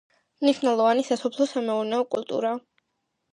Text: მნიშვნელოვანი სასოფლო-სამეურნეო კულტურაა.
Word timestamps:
მნიშვნელოვანი 0.45 1.05
სასოფლო-სამეურნეო 1.09 2.01
კულტურაა. 2.17 2.59